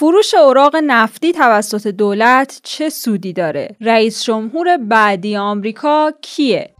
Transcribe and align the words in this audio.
فروش 0.00 0.34
اوراق 0.34 0.76
نفتی 0.76 1.32
توسط 1.32 1.86
دولت 1.86 2.60
چه 2.62 2.88
سودی 2.88 3.32
داره؟ 3.32 3.76
رئیس 3.80 4.24
جمهور 4.24 4.76
بعدی 4.76 5.36
آمریکا 5.36 6.12
کیه؟ 6.22 6.70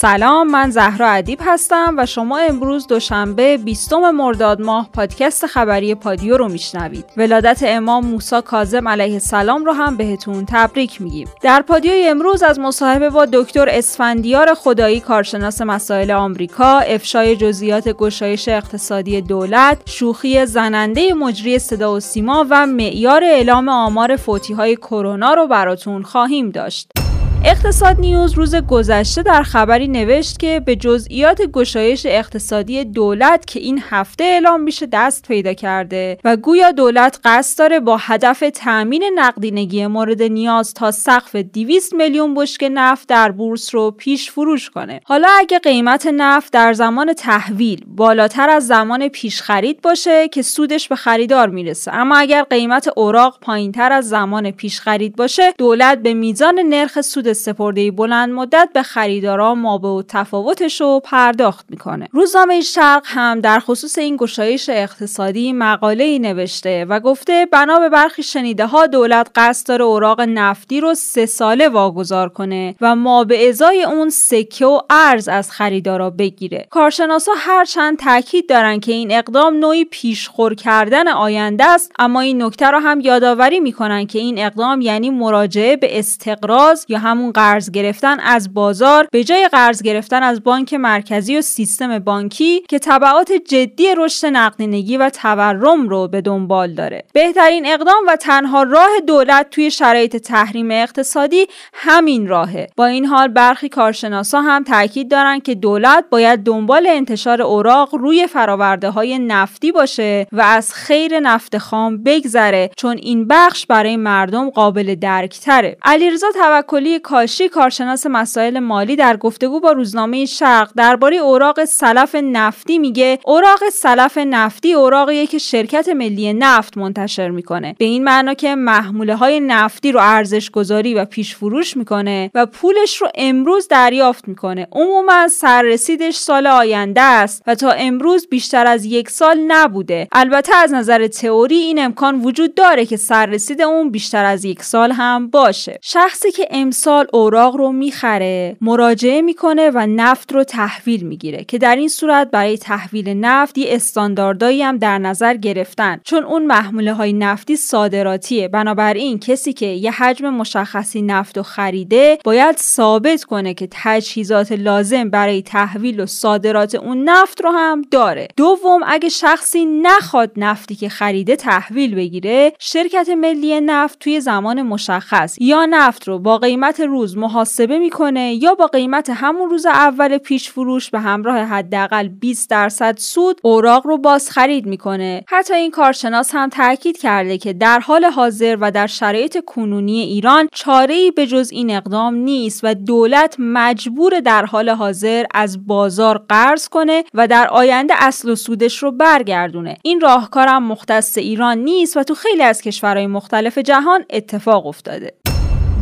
سلام 0.00 0.50
من 0.50 0.70
زهرا 0.70 1.08
ادیب 1.08 1.38
هستم 1.42 1.94
و 1.98 2.06
شما 2.06 2.38
امروز 2.38 2.86
دوشنبه 2.86 3.56
20 3.56 3.92
مرداد 3.92 4.60
ماه 4.60 4.88
پادکست 4.92 5.46
خبری 5.46 5.94
پادیو 5.94 6.36
رو 6.36 6.48
میشنوید. 6.48 7.04
ولادت 7.16 7.58
امام 7.66 8.06
موسی 8.06 8.40
کاظم 8.42 8.88
علیه 8.88 9.12
السلام 9.12 9.64
رو 9.64 9.72
هم 9.72 9.96
بهتون 9.96 10.46
تبریک 10.48 11.02
میگیم. 11.02 11.28
در 11.42 11.62
پادیو 11.62 11.92
امروز 11.94 12.42
از 12.42 12.58
مصاحبه 12.58 13.10
با 13.10 13.26
دکتر 13.32 13.68
اسفندیار 13.68 14.54
خدایی 14.54 15.00
کارشناس 15.00 15.62
مسائل 15.62 16.10
آمریکا، 16.10 16.78
افشای 16.78 17.36
جزئیات 17.36 17.88
گشایش 17.88 18.48
اقتصادی 18.48 19.20
دولت، 19.20 19.78
شوخی 19.84 20.46
زننده 20.46 21.14
مجری 21.14 21.58
صدا 21.58 21.94
و 21.94 22.00
سیما 22.00 22.46
و 22.50 22.66
معیار 22.66 23.24
اعلام 23.24 23.68
آمار 23.68 24.16
فوتی 24.16 24.52
های 24.52 24.76
کرونا 24.76 25.34
رو 25.34 25.46
براتون 25.46 26.02
خواهیم 26.02 26.50
داشت. 26.50 27.07
اقتصاد 27.44 28.00
نیوز 28.00 28.32
روز 28.34 28.54
گذشته 28.54 29.22
در 29.22 29.42
خبری 29.42 29.88
نوشت 29.88 30.38
که 30.38 30.60
به 30.60 30.76
جزئیات 30.76 31.42
گشایش 31.42 32.06
اقتصادی 32.06 32.84
دولت 32.84 33.46
که 33.46 33.60
این 33.60 33.82
هفته 33.90 34.24
اعلام 34.24 34.60
میشه 34.60 34.86
دست 34.86 35.28
پیدا 35.28 35.52
کرده 35.52 36.18
و 36.24 36.36
گویا 36.36 36.70
دولت 36.70 37.20
قصد 37.24 37.58
داره 37.58 37.80
با 37.80 37.96
هدف 37.96 38.44
تأمین 38.54 39.10
نقدینگی 39.14 39.86
مورد 39.86 40.22
نیاز 40.22 40.74
تا 40.74 40.90
سقف 40.90 41.36
200 41.36 41.94
میلیون 41.94 42.34
بشکه 42.34 42.68
نفت 42.68 43.08
در 43.08 43.30
بورس 43.30 43.74
رو 43.74 43.90
پیش 43.90 44.30
فروش 44.30 44.70
کنه. 44.70 45.00
حالا 45.04 45.28
اگه 45.38 45.58
قیمت 45.58 46.06
نفت 46.06 46.52
در 46.52 46.72
زمان 46.72 47.12
تحویل 47.12 47.84
بالاتر 47.86 48.50
از 48.50 48.66
زمان 48.66 49.08
پیش 49.08 49.42
خرید 49.42 49.80
باشه 49.80 50.28
که 50.28 50.42
سودش 50.42 50.88
به 50.88 50.96
خریدار 50.96 51.48
می‌رسه 51.48 51.94
اما 51.94 52.16
اگر 52.16 52.42
قیمت 52.42 52.88
اوراق 52.96 53.38
پایینتر 53.40 53.92
از 53.92 54.08
زمان 54.08 54.50
پیش 54.50 54.80
خرید 54.80 55.16
باشه 55.16 55.52
دولت 55.58 55.98
به 55.98 56.14
میزان 56.14 56.58
نرخ 56.58 57.00
سود 57.00 57.27
سپرده 57.32 57.90
بلند 57.90 58.32
مدت 58.32 58.68
به 58.74 58.82
خریداران 58.82 59.58
مابه 59.58 59.88
و 59.88 60.02
تفاوتش 60.08 60.80
رو 60.80 61.00
پرداخت 61.04 61.66
می‌کنه. 61.70 62.08
روزنامه 62.12 62.60
شرق 62.60 63.02
هم 63.04 63.40
در 63.40 63.60
خصوص 63.60 63.98
این 63.98 64.16
گشایش 64.16 64.68
اقتصادی 64.68 65.52
مقاله 65.52 66.04
ای 66.04 66.18
نوشته 66.18 66.84
و 66.84 67.00
گفته 67.00 67.48
بنا 67.52 67.78
به 67.78 67.88
برخی 67.88 68.22
شنیده 68.22 68.66
ها 68.66 68.86
دولت 68.86 69.30
قصد 69.34 69.66
داره 69.66 69.84
اوراق 69.84 70.20
نفتی 70.20 70.80
رو 70.80 70.94
سه 70.94 71.26
ساله 71.26 71.68
واگذار 71.68 72.28
کنه 72.28 72.74
و 72.80 72.96
ما 72.96 73.24
به 73.24 73.48
ازای 73.48 73.84
اون 73.84 74.10
سکه 74.10 74.66
و 74.66 74.80
ارز 74.90 75.28
از 75.28 75.50
خریدارا 75.50 76.10
بگیره. 76.10 76.66
کارشناسا 76.70 77.32
هرچند 77.36 77.98
تاکید 77.98 78.48
دارن 78.48 78.80
که 78.80 78.92
این 78.92 79.12
اقدام 79.12 79.54
نوعی 79.54 79.84
پیشخور 79.84 80.54
کردن 80.54 81.08
آینده 81.08 81.64
است 81.64 81.92
اما 81.98 82.20
این 82.20 82.42
نکته 82.42 82.66
رو 82.66 82.78
هم 82.78 83.00
یادآوری 83.00 83.60
می‌کنن 83.60 84.06
که 84.06 84.18
این 84.18 84.38
اقدام 84.38 84.80
یعنی 84.80 85.10
مراجعه 85.10 85.76
به 85.76 85.98
استقراض 85.98 86.84
یا 86.88 86.98
هم 86.98 87.17
همون 87.18 87.32
قرض 87.32 87.70
گرفتن 87.70 88.20
از 88.20 88.54
بازار 88.54 89.08
به 89.12 89.24
جای 89.24 89.48
قرض 89.48 89.82
گرفتن 89.82 90.22
از 90.22 90.42
بانک 90.42 90.74
مرکزی 90.74 91.36
و 91.36 91.42
سیستم 91.42 91.98
بانکی 91.98 92.60
که 92.68 92.78
تبعات 92.78 93.32
جدی 93.32 93.94
رشد 93.96 94.26
نقدینگی 94.26 94.96
و 94.96 95.10
تورم 95.10 95.88
رو 95.88 96.08
به 96.08 96.20
دنبال 96.20 96.74
داره. 96.74 97.04
بهترین 97.12 97.66
اقدام 97.66 98.04
و 98.08 98.16
تنها 98.16 98.62
راه 98.62 98.88
دولت 99.06 99.50
توی 99.50 99.70
شرایط 99.70 100.16
تحریم 100.16 100.70
اقتصادی 100.70 101.46
همین 101.72 102.28
راهه. 102.28 102.66
با 102.76 102.86
این 102.86 103.04
حال 103.04 103.28
برخی 103.28 103.68
کارشناسا 103.68 104.40
هم 104.40 104.64
تاکید 104.64 105.10
دارن 105.10 105.40
که 105.40 105.54
دولت 105.54 106.04
باید 106.10 106.40
دنبال 106.40 106.86
انتشار 106.86 107.42
اوراق 107.42 107.94
روی 107.94 108.26
فراورده 108.26 108.90
های 108.90 109.18
نفتی 109.18 109.72
باشه 109.72 110.26
و 110.32 110.40
از 110.40 110.74
خیر 110.74 111.20
نفت 111.20 111.58
خام 111.58 112.02
بگذره 112.02 112.70
چون 112.76 112.96
این 112.96 113.28
بخش 113.28 113.66
برای 113.66 113.96
مردم 113.96 114.50
قابل 114.50 114.94
درکتره. 114.94 115.76
علیرضا 115.82 116.26
توکلی 116.34 116.98
کاشی 117.08 117.48
کارشناس 117.48 118.06
مسائل 118.06 118.58
مالی 118.58 118.96
در 118.96 119.16
گفتگو 119.16 119.60
با 119.60 119.72
روزنامه 119.72 120.26
شرق 120.26 120.70
درباره 120.76 121.16
اوراق 121.16 121.64
سلف 121.64 122.14
نفتی 122.14 122.78
میگه 122.78 123.18
اوراق 123.24 123.68
سلف 123.72 124.18
نفتی 124.18 124.72
اوراقیه 124.72 125.26
که 125.26 125.38
شرکت 125.38 125.88
ملی 125.88 126.32
نفت 126.32 126.78
منتشر 126.78 127.28
می‌کنه. 127.28 127.74
به 127.78 127.84
این 127.84 128.04
معنا 128.04 128.34
که 128.34 128.54
محموله 128.54 129.14
های 129.14 129.40
نفتی 129.40 129.92
رو 129.92 130.00
ارزش 130.02 130.50
گذاری 130.50 130.94
و 130.94 131.04
پیش 131.04 131.36
فروش 131.36 131.76
می‌کنه 131.76 132.30
و 132.34 132.46
پولش 132.46 132.96
رو 132.96 133.08
امروز 133.14 133.68
دریافت 133.68 134.28
می‌کنه. 134.28 134.66
عموما 134.72 135.28
سررسیدش 135.28 136.16
سال 136.16 136.46
آینده 136.46 137.00
است 137.00 137.42
و 137.46 137.54
تا 137.54 137.70
امروز 137.70 138.26
بیشتر 138.30 138.66
از 138.66 138.84
یک 138.84 139.10
سال 139.10 139.38
نبوده. 139.46 140.08
البته 140.12 140.56
از 140.56 140.72
نظر 140.72 141.06
تئوری 141.06 141.56
این 141.56 141.78
امکان 141.78 142.20
وجود 142.20 142.54
داره 142.54 142.86
که 142.86 142.96
سررسید 142.96 143.62
اون 143.62 143.90
بیشتر 143.90 144.24
از 144.24 144.44
یک 144.44 144.62
سال 144.62 144.92
هم 144.92 145.30
باشه. 145.30 145.78
شخصی 145.82 146.30
که 146.32 146.48
امسال 146.50 146.97
اوراق 147.12 147.56
رو 147.56 147.72
می‌خره 147.72 148.56
مراجعه 148.60 149.22
می‌کنه 149.22 149.70
و 149.74 149.86
نفت 149.86 150.32
رو 150.32 150.44
تحویل 150.44 151.02
می‌گیره 151.02 151.44
که 151.44 151.58
در 151.58 151.76
این 151.76 151.88
صورت 151.88 152.30
برای 152.30 152.58
تحویل 152.58 153.08
نفت 153.08 153.58
یه 153.58 153.66
استانداردهایی 153.74 154.62
هم 154.62 154.78
در 154.78 154.98
نظر 154.98 155.34
گرفتن. 155.34 156.00
چون 156.04 156.24
اون 156.24 156.46
محموله 156.46 156.92
های 156.92 157.12
نفتی 157.12 157.56
صادراتیه. 157.56 158.48
بنابراین 158.48 159.18
کسی 159.18 159.52
که 159.52 159.66
یه 159.66 159.90
حجم 159.90 160.30
مشخصی 160.30 161.02
نفت 161.02 161.38
و 161.38 161.42
خریده 161.42 162.18
باید 162.24 162.56
ثابت 162.56 163.24
کنه 163.24 163.54
که 163.54 163.68
تجهیزات 163.70 164.52
لازم 164.52 165.10
برای 165.10 165.42
تحویل 165.42 166.00
و 166.00 166.06
صادرات 166.06 166.74
اون 166.74 167.04
نفت 167.08 167.40
رو 167.40 167.50
هم 167.50 167.82
داره. 167.90 168.28
دوم 168.36 168.80
اگه 168.86 169.08
شخصی 169.08 169.66
نخواد 169.66 170.30
نفتی 170.36 170.74
که 170.74 170.88
خریده 170.88 171.36
تحویل 171.36 171.94
بگیره 171.94 172.52
شرکت 172.58 173.08
ملی 173.08 173.60
نفت 173.60 173.98
توی 173.98 174.20
زمان 174.20 174.62
مشخص 174.62 175.36
یا 175.40 175.66
نفت 175.66 176.08
رو 176.08 176.18
با 176.18 176.38
قیمت 176.38 176.80
روز 176.88 177.16
محاسبه 177.16 177.78
می‌کنه 177.78 178.34
یا 178.34 178.54
با 178.54 178.66
قیمت 178.66 179.10
همون 179.10 179.50
روز 179.50 179.66
اول 179.66 180.18
پیش 180.18 180.50
فروش 180.50 180.90
به 180.90 181.00
همراه 181.00 181.38
حداقل 181.38 182.08
20 182.08 182.50
درصد 182.50 182.98
سود 182.98 183.40
اوراق 183.42 183.86
رو 183.86 183.98
باز 183.98 184.30
خرید 184.30 184.66
می‌کنه. 184.66 185.24
حتی 185.28 185.54
این 185.54 185.70
کارشناس 185.70 186.30
هم 186.34 186.48
تاکید 186.48 186.98
کرده 186.98 187.38
که 187.38 187.52
در 187.52 187.78
حال 187.78 188.04
حاضر 188.04 188.56
و 188.60 188.70
در 188.70 188.86
شرایط 188.86 189.44
کنونی 189.44 190.00
ایران 190.00 190.48
چاره 190.52 190.94
ای 190.94 191.10
به 191.10 191.26
جز 191.26 191.50
این 191.52 191.70
اقدام 191.70 192.14
نیست 192.14 192.60
و 192.62 192.74
دولت 192.74 193.36
مجبور 193.38 194.20
در 194.20 194.44
حال 194.44 194.68
حاضر 194.68 195.24
از 195.34 195.66
بازار 195.66 196.24
قرض 196.28 196.68
کنه 196.68 197.04
و 197.14 197.26
در 197.26 197.48
آینده 197.48 197.94
اصل 197.98 198.30
و 198.30 198.34
سودش 198.34 198.82
رو 198.82 198.90
برگردونه. 198.90 199.76
این 199.82 200.00
راهکارم 200.00 200.62
مختص 200.62 201.18
ایران 201.18 201.58
نیست 201.58 201.96
و 201.96 202.02
تو 202.02 202.14
خیلی 202.14 202.42
از 202.42 202.62
کشورهای 202.62 203.06
مختلف 203.06 203.58
جهان 203.58 204.04
اتفاق 204.10 204.66
افتاده. 204.66 205.27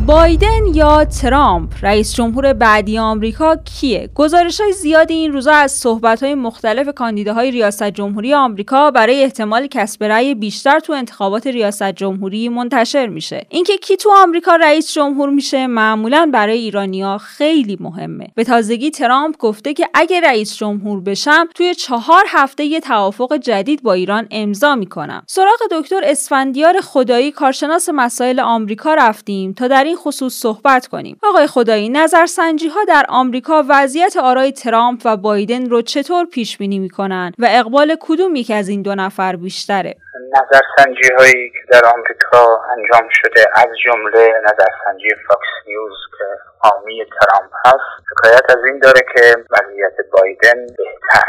بایدن 0.07 0.65
یا 0.73 1.05
ترامپ 1.05 1.73
رئیس 1.81 2.15
جمهور 2.15 2.53
بعدی 2.53 2.97
آمریکا 2.97 3.55
کیه؟ 3.55 4.09
گزارش 4.15 4.61
های 4.61 4.73
زیادی 4.73 5.13
این 5.13 5.33
روزا 5.33 5.51
از 5.51 5.71
صحبت 5.71 6.23
های 6.23 6.35
مختلف 6.35 6.93
کاندیداهای 6.95 7.51
ریاست 7.51 7.83
جمهوری 7.83 8.33
آمریکا 8.33 8.91
برای 8.91 9.23
احتمال 9.23 9.67
کسب 9.67 10.03
رأی 10.03 10.35
بیشتر 10.35 10.79
تو 10.79 10.93
انتخابات 10.93 11.47
ریاست 11.47 11.91
جمهوری 11.91 12.49
منتشر 12.49 13.07
میشه. 13.07 13.45
اینکه 13.49 13.77
کی 13.77 13.97
تو 13.97 14.11
آمریکا 14.11 14.55
رئیس 14.55 14.93
جمهور 14.93 15.29
میشه 15.29 15.67
معمولا 15.67 16.29
برای 16.33 16.57
ایرانیا 16.57 17.17
خیلی 17.17 17.77
مهمه. 17.79 18.27
به 18.35 18.43
تازگی 18.43 18.91
ترامپ 18.91 19.37
گفته 19.37 19.73
که 19.73 19.89
اگه 19.93 20.21
رئیس 20.21 20.55
جمهور 20.55 21.01
بشم 21.01 21.47
توی 21.55 21.75
چهار 21.75 22.23
هفته 22.27 22.63
یه 22.65 22.79
توافق 22.79 23.37
جدید 23.37 23.83
با 23.83 23.93
ایران 23.93 24.27
امضا 24.31 24.75
می‌کنم. 24.75 25.23
سراغ 25.27 25.59
دکتر 25.71 26.01
اسفندیار 26.03 26.81
خدایی 26.81 27.31
کارشناس 27.31 27.89
مسائل 27.93 28.39
آمریکا 28.39 28.93
رفتیم 28.93 29.53
تا 29.53 29.67
در 29.67 29.96
خصوص 29.97 30.33
صحبت 30.33 30.87
کنیم. 30.87 31.19
آقای 31.23 31.47
خدایی 31.47 31.89
نظرسنجی 31.89 32.67
ها 32.67 32.83
در 32.87 33.05
آمریکا 33.09 33.63
وضعیت 33.69 34.17
آرای 34.17 34.51
ترامپ 34.51 35.01
و 35.05 35.17
بایدن 35.17 35.69
رو 35.69 35.81
چطور 35.81 36.25
پیش 36.25 36.57
بینی 36.57 36.79
می‌کنن 36.79 37.31
و 37.39 37.47
اقبال 37.49 37.97
کدوم 37.99 38.35
یکی 38.35 38.53
از 38.53 38.69
این 38.69 38.81
دو 38.81 38.95
نفر 38.95 39.35
بیشتره؟ 39.35 39.95
نظرسنجی 40.33 41.13
هایی 41.19 41.49
که 41.49 41.59
در 41.71 41.85
آمریکا 41.85 42.61
انجام 42.77 43.09
شده 43.11 43.45
از 43.55 43.67
جمله 43.85 44.33
نظرسنجی 44.43 45.09
فاکس 45.27 45.67
نیوز 45.67 45.97
که 46.17 46.25
حامی 46.59 47.05
ترامپ 47.19 47.51
هست 47.65 48.03
حکایت 48.11 48.43
از 48.49 48.63
این 48.65 48.79
داره 48.79 49.01
که 49.15 49.35
وضعیت 49.51 49.93
بایدن 50.11 50.67
بهتر 50.77 51.27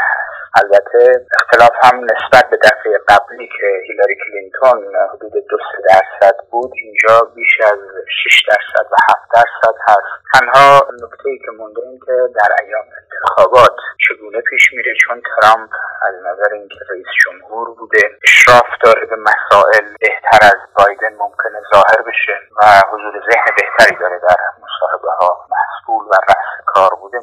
البته 0.55 1.25
اختلاف 1.39 1.71
هم 1.83 2.03
نسبت 2.03 2.49
به 2.49 2.57
دفعه 2.57 2.99
قبلی 3.07 3.47
که 3.47 3.67
هیلاری 3.87 4.15
کلینتون 4.15 4.95
حدود 5.13 5.33
دو 5.49 5.57
درصد 5.89 6.35
بود 6.51 6.71
اینجا 6.75 7.31
بیش 7.35 7.61
از 7.61 7.79
6 8.23 8.43
درصد 8.47 8.87
و 8.91 8.95
7 9.09 9.29
درصد 9.33 9.75
هست. 9.87 10.19
تنها 10.33 10.87
نکته 10.93 11.29
ای 11.29 11.37
که 11.37 11.51
مونده 11.57 11.81
این 11.81 11.99
که 12.05 12.15
در 12.35 12.55
ایام 12.63 12.85
انتخابات 13.01 13.75
چگونه 14.07 14.41
پیش 14.41 14.73
میره؟ 14.73 14.93
چون 15.01 15.21
ترامپ 15.21 15.69
از 16.01 16.15
نظر 16.27 16.53
اینکه 16.53 16.79
رئیس 16.89 17.07
جمهور 17.25 17.75
بوده 17.75 18.01
اشراف 18.23 18.67
داره 18.83 19.05
به 19.05 19.15
مسائل 19.15 19.85
بهتر 20.01 20.39
از 20.41 20.59
بایدن 20.77 21.13
ممکنه 21.19 21.59
ظاهر 21.73 22.01
بشه 22.07 22.35
و 22.57 22.81
حضور 22.91 23.13
ذهن 23.31 23.45
بهتری 23.57 23.95
داره 23.99 24.19
در 24.19 24.37
مصاحبه 24.63 25.11
ها 25.19 25.47
مسئول 25.55 26.05
و 26.11 26.13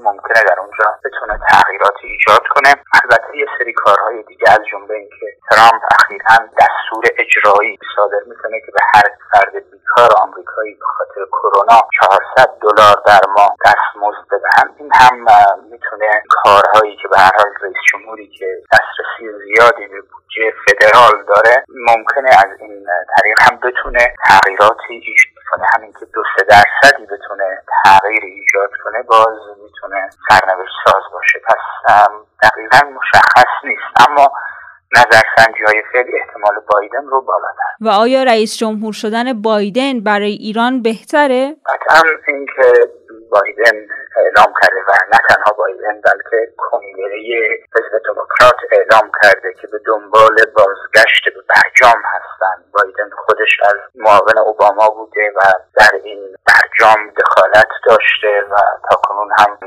ممکنه 0.08 0.41
در 0.49 0.58
اونجا 0.61 0.85
بتونه 1.05 1.35
تغییراتی 1.50 2.06
ایجاد 2.06 2.44
کنه. 2.55 2.70
البته 3.03 3.37
یه 3.37 3.47
سری 3.58 3.73
کارهای 3.73 4.23
دیگه 4.23 4.47
از 4.50 4.61
جمله 4.70 4.94
اینکه 4.94 5.26
ترامپ 5.50 5.82
اخیرا 5.99 6.37
دستور 6.61 7.05
اجرایی 7.19 7.79
صادر 7.97 8.23
می‌کنه 8.26 8.61
که 8.67 8.73
به 8.76 8.82
هر 8.94 9.06
فرد 9.32 9.55
بیکار 9.73 10.11
آمریکایی 10.23 10.75
به 10.75 10.87
خاطر 10.97 11.20
کرونا 11.32 11.81
400 12.00 12.50
دلار 12.62 12.97
در 13.06 13.20
ماه 13.37 13.53
دستمزد 13.67 14.26
بدن 14.32 14.75
این 14.79 14.91
هم 14.94 15.17
می‌تونه 15.70 16.11
کارهایی 16.29 16.97
که 16.97 17.08
به 17.08 17.19
هر 17.19 17.31
حال 17.38 17.53
رئیس 17.62 17.76
جمهوری 17.93 18.29
که 18.38 18.47
دسترسی 18.73 19.25
زیادی 19.44 19.87
به 19.87 20.00
بودجه 20.00 20.47
فدرال 20.67 21.25
داره 21.29 21.64
ممکنه 21.69 22.31
از 22.44 22.50
این 22.61 22.87
طریق 23.17 23.37
هم 23.41 23.56
بتونه 23.56 24.14
تغییراتی 24.25 24.94
ایجاد 24.94 25.35
کنه 25.50 25.66
همین 25.76 25.93
که 25.93 26.06
دو 26.14 26.22
سه 26.37 26.44
درصدی 26.44 27.06
بتونه 27.06 27.62
تغییر 27.84 28.22
ایجاد 28.25 28.70
کنه 28.84 29.02
باز 29.02 29.38
می‌تونه 29.64 30.10
سرنوشت 30.28 30.75
ساز 30.84 31.02
باشه. 31.12 31.38
پس 31.48 31.62
دقیقا 32.43 32.90
مشخص 32.90 33.52
نیست. 33.64 34.08
اما 34.08 34.32
نظرسنجی 34.96 35.64
های 35.66 35.82
خیلی 35.93 36.12
احتمال 36.20 36.54
بایدن 36.72 37.06
رو 37.06 37.20
بالا 37.20 37.48
و 37.81 37.88
آیا 37.88 38.22
رئیس 38.22 38.56
جمهور 38.56 38.93
شدن 38.93 39.43
بایدن 39.43 40.00
برای 40.00 40.32
ایران 40.32 40.82
بهتره؟ 40.82 41.56
قطعا 41.66 42.02
اینکه 42.28 42.72
بایدن 43.31 43.76
اعلام 44.17 44.55
کرده 44.62 44.81
و 44.88 44.93
نه 45.12 45.19
تنها 45.28 45.52
بایدن 45.58 46.00
بلکه 46.00 46.52
کنگره 46.56 47.19
حزب 47.75 48.02
دموکرات 48.05 48.56
اعلام 48.73 49.11
کرده 49.23 49.52
که 49.61 49.67
به 49.67 49.78
دنبال 49.87 50.37
بازگشت 50.56 51.25
به 51.34 51.40
برجام 51.49 52.02
هستند. 52.14 52.64
بایدن 52.73 53.11
خودش 53.26 53.61
از 53.62 53.78
معاون 53.94 54.38
اوباما 54.38 54.88
بوده 54.88 55.32
و 55.37 55.40
در 55.75 55.90
این 56.05 56.37
برجام 56.46 57.11
دخالت 57.20 57.69
داشته 57.87 58.43
و 58.50 58.55
تاکنون 58.90 59.31
هم 59.38 59.58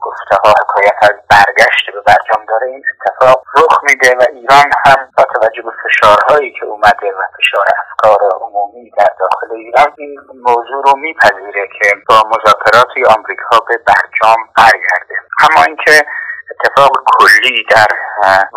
گفته 0.00 0.36
ها 0.44 0.50
حکایت 0.50 0.98
از 1.02 1.16
برگشت 1.30 1.90
به 1.94 2.00
برجام 2.00 2.46
داره. 2.48 2.66
این 2.66 2.84
اتفاق 2.90 3.44
رخ 3.56 3.84
میده 3.84 4.14
و 4.18 4.22
ایران 4.32 4.70
هم 4.86 5.08
با 5.16 5.24
توجه 5.24 5.62
به 5.62 5.72
فشارهایی 5.84 6.52
که 6.52 6.64
اومده 6.64 7.08
و 7.18 7.20
فشار 7.36 7.66
افکار 7.82 8.18
عمومی 8.40 8.90
در 8.90 9.10
داخل 9.20 9.52
ایران 9.52 9.92
این 9.98 10.20
موضوع 10.34 10.82
رو 10.84 10.92
میپذیره 10.96 11.68
که 11.78 11.88
با 12.08 12.22
مذاکرات 12.26 12.73
آمریکا 12.82 13.58
به 13.68 13.78
برجام 13.86 14.36
برگرده. 14.56 15.14
اما 15.40 15.64
اینکه 15.64 16.06
اتفاق 16.50 16.90
کلی 17.18 17.66
در 17.70 17.86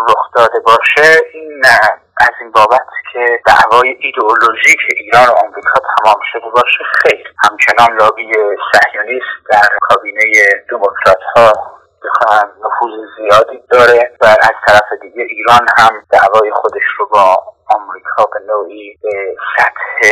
رخ 0.10 0.32
داده 0.36 0.60
باشه 0.60 1.20
این 1.34 1.62
از 2.20 2.32
این 2.40 2.52
بابت 2.52 2.88
که 3.14 3.40
دعوای 3.46 3.90
ایدئولوژیک 4.00 4.80
ایران 4.98 5.28
و 5.28 5.32
آمریکا 5.32 5.80
تمام 5.98 6.20
شده 6.34 6.50
باشه 6.50 6.84
خیر. 7.04 7.34
همچنان 7.44 7.98
لابی 8.00 8.32
صهیونیست 8.74 9.50
در 9.52 9.70
کابینه 9.82 10.24
دموکرات 10.70 11.24
ها 11.36 11.52
نفوذ 12.64 13.08
زیادی 13.18 13.64
داره 13.70 14.12
و 14.22 14.26
از 14.26 14.56
طرف 14.68 15.02
دیگه 15.02 15.22
ایران 15.30 15.68
هم 15.78 16.04
دعوای 16.12 16.52
خودش 16.52 16.84
رو 17.00 17.08
با 17.08 17.44
آمریکا 17.76 18.24
به 18.34 18.40
نوعی 18.48 18.98
به 19.04 19.36
سطح 19.58 20.10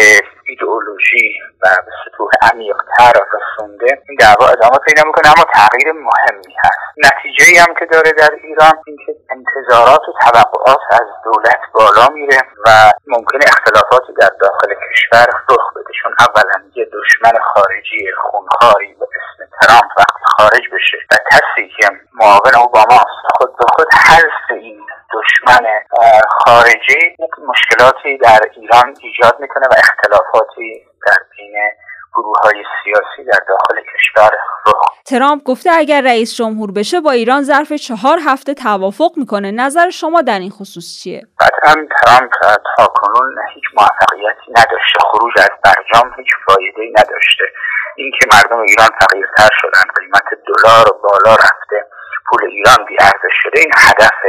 ایدئولوژی 0.50 1.30
و 1.62 1.66
به 1.86 1.92
سطوح 2.06 2.30
عمیقتر 2.52 3.14
رسونده 3.36 4.02
این 4.10 4.18
دعوا 4.20 4.48
ادامه 4.48 4.78
پیدا 4.88 5.04
می‌کنه 5.08 5.28
اما 5.28 5.46
تغییر 5.54 5.92
مهمی 5.92 6.56
هست. 6.64 6.86
نتیجه 6.98 7.62
هم 7.62 7.74
که 7.80 7.86
داره 7.86 8.12
در 8.12 8.32
ایران 8.44 8.74
اینکه 8.88 9.16
انتظارات 9.30 10.02
و 10.10 10.14
توقعات 10.22 10.82
از 10.92 11.08
دولت 11.24 11.62
بالا 11.74 12.08
میره 12.14 12.38
و 12.66 12.70
ممکنه 13.08 13.46
اختلافاتی 13.48 14.14
در 14.14 14.32
داخل 14.40 14.74
کشور 14.90 15.26
رخ 15.50 15.74
بده 15.76 15.92
چون 16.02 16.14
اولا 16.20 16.58
یه 16.76 16.86
دشمن 16.86 17.40
خارجی 17.54 18.12
خونخاری 18.22 18.94
به 19.00 19.06
اسم 19.16 19.50
ترامپ 19.62 19.92
وقتی 19.98 20.24
خارج 20.38 20.64
بشه 20.74 20.98
و 21.12 21.16
کسی 21.32 21.70
که 21.78 21.88
معاون 22.14 22.56
اوباماست 22.64 23.22
خود 23.38 23.58
به 23.58 23.66
خود 23.76 23.88
حذف 23.94 24.52
این 24.52 24.86
دشمن 25.14 25.66
خارجی 26.30 27.16
مشکلاتی 27.56 28.18
در 28.18 28.40
ایران 28.56 28.96
ایجاد 29.02 29.40
می‌کنه 29.40 29.66
و 29.72 29.74
اختلافاتی 29.78 30.84
در 31.08 31.18
بین 31.38 31.56
گروه 32.14 32.38
های 32.44 32.64
سیاسی 32.84 33.30
در 33.32 33.40
داخل 33.48 33.82
کشور 33.94 34.30
رخ 34.68 34.76
ترامپ 35.06 35.44
گفته 35.44 35.70
اگر 35.74 36.02
رئیس 36.02 36.36
جمهور 36.36 36.72
بشه 36.72 37.00
با 37.00 37.12
ایران 37.12 37.44
ظرف 37.44 37.74
چهار 37.74 38.20
هفته 38.28 38.54
توافق 38.54 39.12
می‌کنه. 39.18 39.52
نظر 39.52 39.90
شما 39.90 40.22
در 40.22 40.40
این 40.40 40.50
خصوص 40.50 41.00
چیه؟ 41.00 41.22
قطعا 41.40 41.74
ترامپ 41.74 42.32
تا 42.78 42.86
کنون 42.86 43.36
هیچ 43.56 43.64
موفقیتی 43.78 44.52
نداشته. 44.58 45.00
خروج 45.12 45.34
از 45.38 45.50
برجام 45.64 46.14
هیچ 46.18 46.28
فایده 46.48 46.82
ای 46.82 46.90
نداشته. 46.90 47.46
اینکه 47.98 48.20
مردم 48.34 48.60
ایران 48.60 48.90
فقیرتر 49.02 49.50
شدن 49.62 49.88
قیمت 50.00 50.30
دلار 50.48 50.86
بالا 51.04 51.36
رفته 51.36 51.86
پول 52.30 52.44
ایران 52.50 52.86
بی 52.88 52.96
شده 53.44 53.60
این 53.60 53.72
هدف 53.78 54.20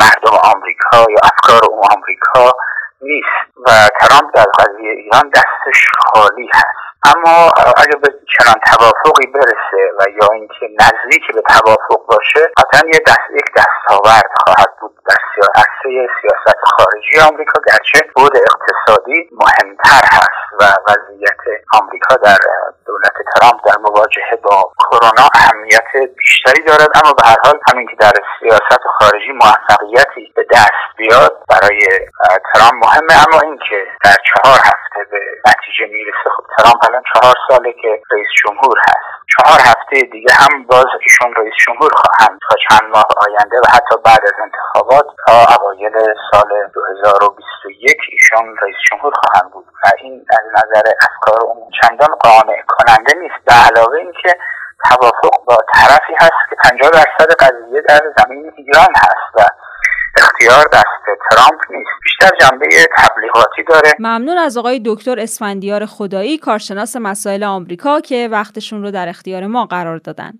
مردم 0.00 0.36
آمریکا 0.54 0.96
یا 0.96 1.20
افکار 1.24 1.60
اون 1.70 1.82
آمریکا 1.96 2.56
نیست 3.02 3.38
و 3.66 3.70
ترامپ 4.00 4.34
در 4.34 4.46
قضیه 4.58 4.90
ایران 4.90 5.30
دستش 5.34 5.88
خالی 5.98 6.48
هست. 6.54 6.82
اما 7.04 7.50
اگر 7.76 7.98
به 8.02 8.08
چنان 8.32 8.60
توافقی 8.66 9.26
برسه 9.34 9.82
و 9.98 10.02
یا 10.22 10.28
اینکه 10.32 10.66
نزدیک 10.80 11.22
به 11.34 11.42
توافق 11.48 12.06
باشه 12.06 12.50
قطعا 12.56 12.88
یه 12.94 13.00
دست 13.06 13.30
یک 13.30 13.48
دستاورد 13.56 14.30
خواهد 14.44 14.76
بود 14.80 14.94
در 15.08 15.16
عرصه 15.54 16.08
سیاست 16.20 16.58
خارجی 16.64 17.20
آمریکا. 17.32 17.60
گرچه 17.66 18.06
بود 18.16 18.32
اقتصادی 18.36 19.28
مهمتر 19.32 20.02
هست 20.12 20.46
و 20.60 20.64
وضعیت 20.88 21.42
آمریکا 21.80 22.16
در 22.16 22.38
دولت 22.92 23.16
ترامپ 23.34 23.60
در 23.68 23.78
مواجهه 23.80 24.36
با 24.42 24.72
کرونا 24.82 25.26
اهمیت 25.34 25.90
بیشتری 26.18 26.62
دارد 26.62 26.88
اما 26.94 27.12
به 27.12 27.22
هر 27.28 27.36
حال 27.44 27.58
همین 27.68 27.86
که 27.86 27.96
در 27.96 28.12
سیاست 28.40 28.82
خارجی 28.98 29.32
موفقیتی 29.32 30.32
به 30.36 30.46
دست 30.50 30.88
بیاد 30.96 31.32
برای 31.48 31.80
ترامپ 32.52 32.84
مهمه 32.84 33.14
اما 33.24 33.40
اینکه 33.40 33.78
در 34.04 34.16
چهار 34.28 34.58
هفته 34.58 35.00
به 35.10 35.20
نتیجه 35.48 35.84
می‌رسه 35.92 36.28
خب 36.36 36.44
ترامپ 36.58 36.84
الان 36.88 37.02
چهار 37.12 37.34
ساله 37.48 37.72
که 37.72 38.02
رئیس 38.12 38.28
جمهور 38.44 38.78
هست. 38.88 39.12
چهار 39.34 39.60
هفته 39.60 39.96
دیگه 40.12 40.32
هم 40.40 40.66
باز 40.66 40.86
ایشون 41.00 41.34
رئیس 41.36 41.54
جمهور 41.66 41.92
خواهند 41.94 42.38
تا 42.48 42.54
چند 42.64 42.90
ماه 42.94 43.08
آینده 43.26 43.58
و 43.58 43.66
حتی 43.76 43.94
بعد 44.04 44.22
از 44.24 44.36
انتخابات 44.42 45.06
تا 45.26 45.34
اوایل 45.54 45.92
سال 46.30 46.50
2021 46.74 47.96
ایشون 48.12 48.56
رئیس 48.62 48.76
جمهور 48.90 49.12
خواهند 49.20 49.52
بود. 49.52 49.66
و 49.84 49.90
این 50.02 50.24
از 50.30 50.44
نظر 50.58 50.82
افکار 51.06 51.38
اون 51.44 51.70
چندان 51.82 52.14
قانع 52.14 52.62
کننده 52.82 53.12
نیست. 53.22 53.44
به 53.46 53.54
علاوه 53.54 53.96
اینکه 53.98 54.38
توافق 54.88 55.44
با 55.46 55.56
طرفی 55.74 56.14
هست 56.20 56.42
که 56.50 56.56
50 56.64 56.90
درصد 56.90 57.30
قضیه 57.40 57.82
در 57.88 58.00
زمین 58.18 58.52
ایران 58.56 58.92
هست 58.96 59.34
و 59.34 59.40
اختیار 60.18 60.64
دست 60.72 61.04
ترامپ 61.30 61.60
نیست. 61.70 61.90
بیشتر 62.02 62.30
جنبه 62.40 62.66
تبلیغاتی 62.98 63.64
داره. 63.68 63.92
ممنون 63.98 64.38
از 64.38 64.56
آقای 64.56 64.82
دکتر 64.84 65.20
اسفندیار 65.20 65.86
خدایی 65.86 66.38
کارشناس 66.38 66.96
مسائل 66.96 67.44
آمریکا 67.44 68.00
که 68.00 68.28
وقتشون 68.32 68.82
رو 68.82 68.90
در 68.90 69.08
اختیار 69.08 69.46
ما 69.46 69.66
قرار 69.66 69.98
دادن. 69.98 70.32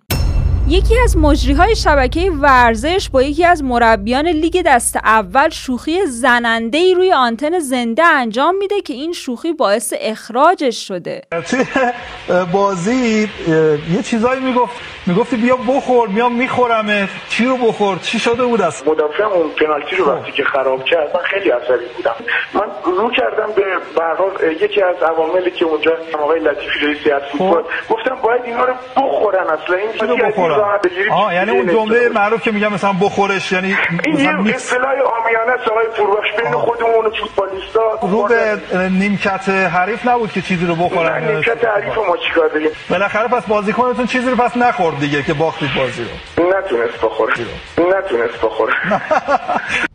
یکی 0.73 0.95
از 1.05 1.17
مجری 1.17 1.53
های 1.53 1.77
شبکه 1.77 2.31
ورزش 2.31 3.09
با 3.13 3.23
یکی 3.23 3.45
از 3.45 3.65
مربیان 3.65 4.29
لیگ 4.29 4.63
دست 4.67 4.97
اول 4.97 5.49
شوخی 5.49 6.07
زننده 6.07 6.79
ای 6.79 6.95
روی 6.95 7.13
آنتن 7.13 7.59
زنده 7.59 8.05
انجام 8.05 8.57
میده 8.57 8.81
که 8.81 8.95
این 8.95 9.13
شوخی 9.13 9.53
باعث 9.53 9.95
اخراجش 10.01 10.89
شده. 10.89 11.23
توی 11.51 11.65
بازی 12.53 13.29
یه 13.97 14.03
چیزایی 14.03 14.41
می‌گفت. 14.41 14.73
می‌گفتی 15.07 15.37
بیا 15.37 15.57
بخور 15.57 16.09
میام 16.09 16.35
میخورمه. 16.35 17.09
چی 17.29 17.45
رو 17.45 17.57
بخور؟ 17.57 17.99
چی 17.99 18.19
شده 18.19 18.45
بود 18.45 18.63
است 18.63 18.89
مدافع 18.89 19.23
اون 19.23 19.51
پنالتی 19.51 19.97
رو 19.97 20.05
وقتی 20.05 20.33
که 20.33 20.45
خراب 20.45 20.85
کرد 20.85 21.17
من 21.17 21.23
خیلی 21.23 21.51
عصبی 21.51 21.87
بودم. 21.97 22.15
من 22.55 22.67
رو 22.85 23.11
کردم 23.11 23.49
به 23.57 23.63
به 24.41 24.55
یکی 24.65 24.83
از 24.83 24.97
عواملی 24.97 25.51
که 25.51 25.65
اونجا 25.65 25.91
آقای 26.19 26.41
لطیفی 26.41 26.79
رئیس 26.83 26.99
فوتبال 27.33 27.63
خب. 27.63 27.95
گفتم 27.95 28.15
باید 28.23 28.43
اینا 28.45 28.65
رو 28.65 28.75
بخورن 28.97 29.47
اصلا. 29.47 29.77
این 29.77 29.93
آه 31.13 31.35
یعنی 31.35 31.51
اون 31.51 31.67
جمله 31.73 32.09
معروف 32.09 32.43
که 32.43 32.51
میگم 32.53 32.73
مثلا 32.73 32.93
بخورش 32.93 33.53
یعنی 33.53 33.77
این 34.05 34.19
یه 34.19 34.55
اصطلاح 34.55 34.85
آمیانه 34.91 35.53
است 35.61 35.69
آقای 35.69 35.87
فروش. 35.97 36.27
بین 36.43 36.53
خودمون 36.53 37.07
و 37.07 37.11
فوتبالیستا 37.11 37.99
رو 38.03 38.29
به 38.29 38.59
نیمکت 38.91 39.49
حریف 39.49 40.07
نبود 40.09 40.33
که 40.33 40.43
چیزی 40.43 40.67
رو 40.67 40.75
بخورن. 40.75 41.25
نیمکت 41.25 41.65
حریف 41.65 41.99
ما 41.99 42.17
چیکار 42.29 42.49
داریم؟ 42.49 42.71
بالاخره 42.91 43.29
پس 43.29 43.47
بازیکنتون 43.47 44.07
چیزی 44.07 44.31
رو 44.31 44.37
پس 44.37 44.57
نخورد 44.57 44.99
دیگه 45.01 45.23
که 45.23 45.35
باختید 45.35 45.69
بازی 45.77 46.03
رو. 46.05 46.49
نتونست 46.59 47.01
بخوره. 47.03 47.35
نتونست 47.79 48.41
بخوره. 48.43 48.73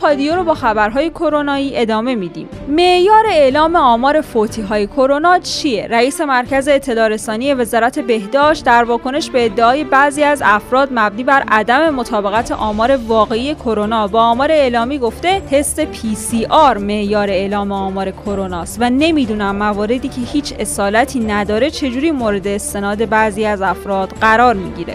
پادیو 0.00 0.36
رو 0.36 0.44
با 0.44 0.54
خبرهای 0.54 1.10
کرونایی 1.10 1.72
ادامه 1.74 2.14
میدیم. 2.14 2.48
معیار 2.68 3.26
اعلام 3.26 3.76
آمار 3.76 4.20
فوتی 4.20 4.62
های 4.62 4.86
کرونا 4.86 5.38
چیه؟ 5.38 5.86
رئیس 5.90 6.20
مرکز 6.20 6.68
اطلاع 6.68 7.08
رسانی 7.08 7.54
وزارت 7.54 7.98
بهداشت 7.98 8.64
در 8.64 8.84
واکنش 8.84 9.30
به 9.30 9.44
ادعای 9.44 9.84
بعضی 9.84 10.22
از 10.22 10.42
افراد 10.44 10.88
مبنی 10.92 11.24
بر 11.24 11.44
عدم 11.48 11.94
مطابقت 11.94 12.52
آمار 12.52 12.96
واقعی 12.96 13.54
کرونا 13.54 14.06
با 14.06 14.22
آمار 14.22 14.52
اعلامی 14.52 14.98
گفته 14.98 15.40
تست 15.40 15.84
PCR 15.84 16.78
معیار 16.78 17.30
اعلام 17.30 17.72
آمار 17.72 18.10
کرونا 18.10 18.60
است 18.60 18.76
و 18.80 18.90
نمی‌دونم 18.90 19.56
مواردی 19.56 20.08
که 20.08 20.20
هیچ 20.20 20.54
اصالتی 20.58 21.20
نداره 21.20 21.70
چجوری 21.70 22.10
مورد 22.10 22.46
استناد 22.46 23.08
بعضی 23.08 23.44
از 23.44 23.62
افراد 23.62 24.08
قرار 24.20 24.54
می‌گیره. 24.54 24.94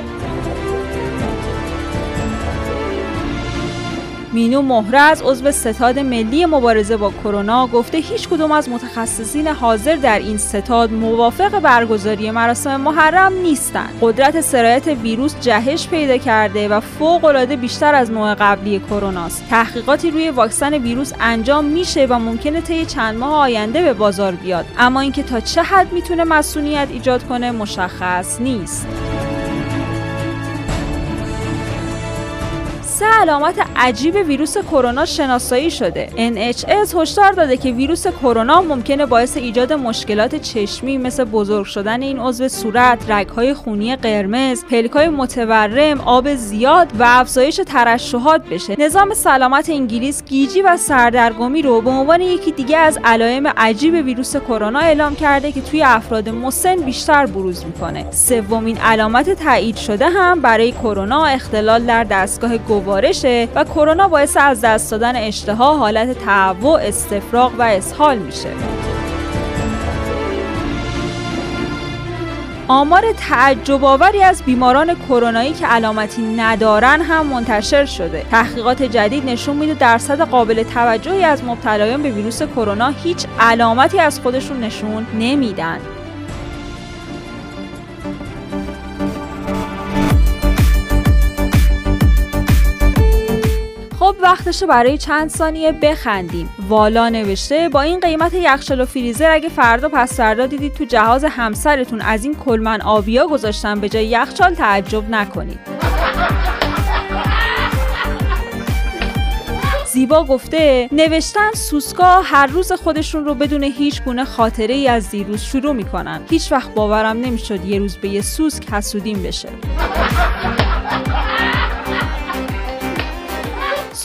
مینو 4.36 4.62
مهرز 4.62 5.22
عضو 5.22 5.52
ستاد 5.52 6.00
ملی 6.00 6.46
مبارزه 6.46 6.98
با 6.98 7.12
کرونا 7.24 7.68
گفته 7.68 7.98
هیچ 7.98 8.30
کدوم 8.30 8.52
از 8.52 8.70
متخصصین 8.70 9.48
حاضر 9.48 9.96
در 9.96 10.20
این 10.20 10.38
ستاد 10.38 10.92
موافق 10.92 11.60
برگزاری 11.60 12.32
مراسم 12.32 12.82
محرم 12.82 13.34
نیستند. 13.34 13.98
قدرت 14.02 14.42
سرایت 14.42 14.88
ویروس 14.88 15.36
جهش 15.42 15.88
پیدا 15.88 16.18
کرده 16.18 16.68
و 16.68 16.80
فوق 16.80 17.26
العاده 17.26 17.56
بیشتر 17.56 17.96
از 17.96 18.12
نوع 18.12 18.34
قبلی 18.34 18.80
کرونا 18.80 19.26
است. 19.26 19.44
تحقیقاتی 19.50 20.12
روی 20.12 20.30
واکسن 20.30 20.74
ویروس 20.74 21.14
انجام 21.20 21.66
میشه 21.66 22.06
و 22.06 22.20
ممکنه 22.20 22.62
طی 22.62 22.86
چند 22.86 23.18
ماه 23.18 23.36
آینده 23.36 23.82
به 23.82 23.94
بازار 23.94 24.32
بیاد. 24.32 24.66
اما 24.78 25.00
اینکه 25.00 25.24
تا 25.24 25.40
چه 25.40 25.64
حد 25.64 25.94
می‌تونه 25.94 26.24
مسئولیت 26.24 26.88
ایجاد 26.92 27.28
کنه 27.28 27.52
مشخص 27.52 28.42
نیست. 28.42 28.88
سه 33.06 33.12
علامت 33.12 33.66
عجیب 33.76 34.16
ویروس 34.16 34.58
کرونا 34.58 35.06
شناسایی 35.06 35.72
شده. 35.72 36.10
NHS 36.16 36.96
هشدار 36.96 37.32
داده 37.32 37.58
که 37.58 37.72
ویروس 37.72 38.08
کرونا 38.08 38.62
ممکنه 38.62 39.06
باعث 39.06 39.38
ایجاد 39.38 39.74
مشکلات 39.74 40.36
چشمی 40.36 40.98
مثل 40.98 41.24
بزرگ 41.24 41.66
شدن 41.66 42.02
این 42.02 42.20
عضو 42.20 42.48
صورت، 42.48 43.12
رگهای 43.12 43.54
خونی 43.54 43.96
قرمز، 43.96 44.66
پلکای 44.66 45.10
متورم، 45.10 46.02
آب 46.02 46.36
زیاد 46.36 46.88
و 47.00 47.04
افزایش 47.08 47.62
ترشحات 47.68 48.42
بشه. 48.50 48.76
نظام 48.80 49.14
سلامت 49.14 49.70
انگلیس 49.70 50.24
گیجی 50.24 50.62
و 50.62 50.78
سردرگمی 50.78 51.62
رو 51.62 51.82
به 51.82 51.90
عنوان 51.90 52.22
یکی 52.22 52.52
دیگه 52.52 52.78
از 52.78 53.00
علائم 53.04 53.48
عجیب 53.48 53.94
ویروس 53.94 54.38
کرونا 54.38 54.80
اعلام 54.80 55.16
کرده 55.16 55.52
که 55.52 55.62
توی 55.62 55.84
افراد 55.84 56.30
مسن 56.30 56.76
بیشتر 56.76 57.26
بروز 57.26 57.66
می‌کنه. 57.66 58.12
سومین 58.12 58.78
علامت 58.78 59.30
تایید 59.30 59.76
شده 59.76 60.10
هم 60.10 60.42
برای 60.42 60.72
کرونا 60.72 61.26
اختلال 61.26 61.86
در 61.86 62.04
دستگاه 62.04 62.58
گوارشه 62.96 63.48
و 63.56 63.64
کرونا 63.64 64.08
باعث 64.08 64.38
از 64.40 64.62
دست 64.62 64.92
دادن 64.92 65.16
اشتها، 65.16 65.78
حالت 65.78 66.20
تهوع، 66.20 66.80
استفراغ 66.82 67.52
و 67.60 67.62
اسهال 67.62 68.18
میشه. 68.18 68.50
آمار 72.68 73.04
تعجب 73.30 73.84
آوری 73.84 74.24
از 74.24 74.44
بیماران 74.44 74.96
کرونایی 75.10 75.54
که 75.54 75.68
علامتی 75.68 76.22
ندارن 76.22 77.02
هم 77.02 77.26
منتشر 77.26 77.86
شده. 77.86 78.26
تحقیقات 78.32 78.84
جدید 78.84 79.26
نشون 79.26 79.56
میده 79.56 79.74
درصد 79.74 80.22
قابل 80.22 80.64
توجهی 80.64 81.24
از 81.24 81.44
مبتلایان 81.44 82.04
به 82.04 82.10
ویروس 82.10 82.44
کرونا 82.44 82.88
هیچ 83.04 83.26
علامتی 83.40 84.00
از 84.00 84.20
خودشون 84.20 84.60
نشون 84.60 85.08
نمیدن. 85.20 85.80
وقتشه 94.36 94.66
برای 94.66 94.98
چند 94.98 95.30
ثانیه 95.30 95.72
بخندیم. 95.72 96.50
والا 96.70 97.10
نوشته 97.10 97.70
با 97.70 97.82
این 97.82 98.00
قیمت 98.00 98.34
یخچال 98.34 98.82
و 98.82 98.86
فریزر 98.86 99.32
اگه 99.32 99.50
فردا 99.50 99.90
پس 99.90 100.18
فردا 100.18 100.46
دیدید 100.46 100.74
تو 100.74 100.86
جهاز 100.86 101.24
همسرتون 101.24 102.02
از 102.02 102.24
این 102.24 102.36
کلمن 102.36 102.82
آبیا 102.82 103.28
گذاشتن 103.28 103.80
به 103.80 103.90
جای 103.90 104.06
یخچال 104.08 104.54
تعجب 104.54 105.10
نکنید. 105.10 105.60
زیبا 109.94 110.24
گفته 110.24 110.90
نوشتن 110.92 111.52
سوسکا 111.54 112.22
هر 112.22 112.48
روز 112.48 112.72
خودشون 112.72 113.26
رو 113.26 113.34
بدون 113.34 113.64
هیچ 113.64 114.04
گونه 114.04 114.26
خاطره 114.26 114.74
ای 114.74 114.88
از 114.88 115.10
دیروز 115.10 115.42
شروع 115.42 115.74
می‌کنن. 115.74 116.22
هیچ 116.30 116.52
وقت 116.52 116.74
باورم 116.74 117.18
نمی‌شد 117.18 117.66
یه 117.66 117.80
روز 117.80 117.98
به 117.98 118.10
یه 118.10 118.22
سوسک 118.22 118.74
حسودیم 118.74 119.24
بشه. 119.24 119.50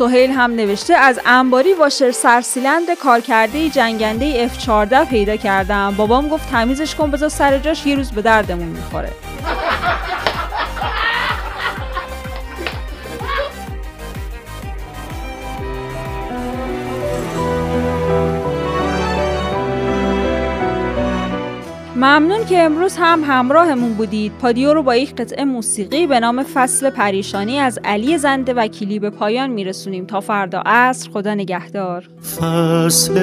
سهیل 0.00 0.30
هم 0.30 0.50
نوشته 0.54 0.94
از 0.94 1.20
انباری 1.26 1.74
واشر 1.74 2.10
سرسیلند 2.10 2.94
کارکرده 3.02 3.68
جنگنده 3.68 4.48
F14 4.48 5.08
پیدا 5.10 5.36
کردم. 5.36 5.94
بابام 5.96 6.28
گفت 6.28 6.50
تمیزش 6.50 6.94
کن 6.94 7.10
بذار 7.10 7.28
سر 7.28 7.58
جاش 7.58 7.86
یه 7.86 7.96
روز 7.96 8.10
به 8.10 8.22
دردمون 8.22 8.68
می‌خوره. 8.68 9.12
ممنون 22.00 22.46
که 22.46 22.58
امروز 22.58 22.96
هم 22.98 23.20
همراهمون 23.26 23.94
بودید. 23.94 24.32
پادیو 24.40 24.74
رو 24.74 24.82
با 24.82 24.96
یک 24.96 25.14
قطعه 25.14 25.44
موسیقی 25.44 26.06
به 26.06 26.20
نام 26.20 26.42
فصل 26.42 26.90
پریشانی 26.90 27.58
از 27.58 27.78
علی 27.84 28.18
زنده 28.18 28.54
وکیلی 28.54 28.98
به 28.98 29.10
پایان 29.10 29.50
میرسونیم. 29.50 30.06
تا 30.06 30.20
فردا 30.20 30.62
عصر 30.66 31.10
خدا 31.10 31.34
نگهدار. 31.34 32.08
فصل 32.36 33.20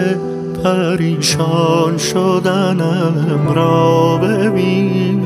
پریشان 0.63 1.97
شدنم 1.97 3.53
را 3.55 4.17
ببین. 4.17 5.21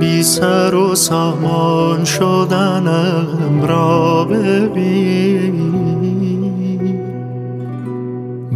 بی 0.00 0.22
سر 0.22 0.74
و 0.74 0.94
سامان 0.94 2.04
شدنم 2.04 3.64
را 3.68 4.24
ببین. 4.24 5.74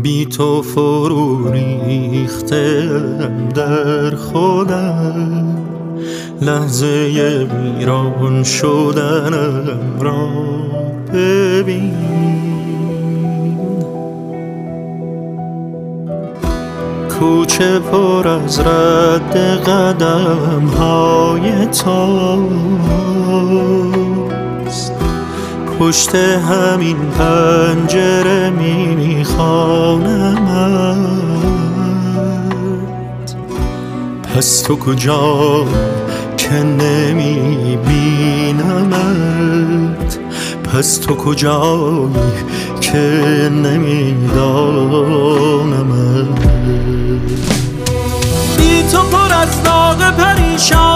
بی 0.02 0.26
تو 0.26 0.62
فرو 0.62 1.52
ریختم 1.52 3.48
در 3.54 4.16
خودم. 4.16 5.56
لحظه 6.42 6.86
ویران 7.50 8.44
شدنم 8.44 10.00
را 10.00 10.28
ببین. 11.14 11.94
کوچه 17.20 17.78
پر 17.78 18.28
از 18.28 18.60
رد 18.60 19.36
قدم 19.36 20.66
های 20.78 21.66
تاست 21.66 22.88
پشت 25.78 26.14
همین 26.14 26.96
پنجره 26.96 28.50
میخوانمت 28.50 30.08
پس 34.34 34.60
تو 34.60 34.76
کجا 34.76 35.64
که 36.36 36.54
نمیبینمت؟ 36.54 37.78
پس 40.64 40.96
تو 40.96 41.16
کجایی 41.16 42.08
که 42.80 42.98
نمیدانمت؟ 43.52 44.48
بی 48.58 48.82
تو 48.92 48.98
پر 48.98 49.34
از 49.34 49.62
داغ 49.62 50.10
پریشانیم 50.16 50.87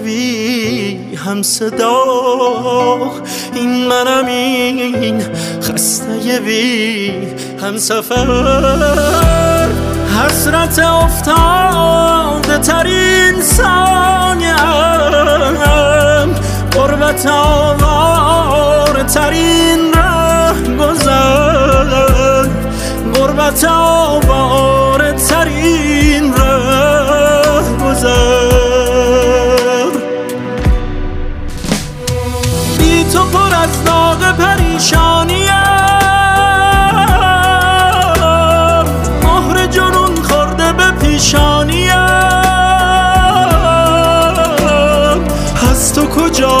بی 0.00 0.98
هم 1.26 1.42
صدا. 1.42 2.04
این 3.54 3.86
منم 3.86 4.26
این 4.26 5.22
خسته 5.62 6.40
بی 6.44 7.12
هم 7.62 7.76
سفر. 7.76 9.68
حسرت 10.18 10.78
افتاده 10.78 12.58
ترین 12.58 13.42
ثانیم 13.42 14.56
قربت 16.72 17.26
آوار 17.26 19.02
ترین 19.02 19.92
ره 19.92 20.54
گذر. 20.76 22.46
قربت 23.14 23.64
آوار 23.64 25.12
ترین 25.12 26.34
ره 26.34 26.81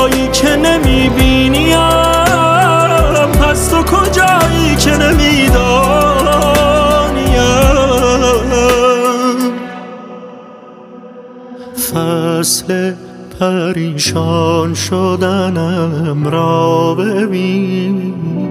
کجایی 0.02 0.28
که 0.28 0.56
نمی‌بینیم 0.56 1.78
هست 3.42 3.70
تو 3.70 3.82
کجایی 3.82 4.76
که 4.76 4.90
نمی‌دانیم 4.90 5.52
فصل 11.92 12.92
پریشان 13.40 14.74
شدنم 14.74 16.28
را 16.28 16.94
ببین. 16.94 18.41